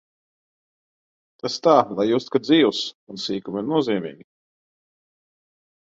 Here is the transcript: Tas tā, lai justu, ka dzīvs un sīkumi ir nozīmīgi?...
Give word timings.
Tas 1.43 1.57
tā, 1.67 1.75
lai 1.99 2.07
justu, 2.13 2.35
ka 2.37 2.43
dzīvs 2.45 2.81
un 3.15 3.23
sīkumi 3.27 3.63
ir 3.63 3.69
nozīmīgi?... 3.75 4.29